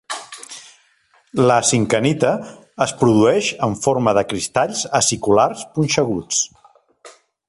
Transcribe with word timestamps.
La 1.49 1.57
zinkenita 1.71 2.31
es 2.87 2.95
produeix 3.03 3.51
en 3.69 3.77
forma 3.83 4.17
de 4.19 4.25
cristalls 4.33 4.83
aciculars 5.01 5.63
punxeguts. 5.77 6.45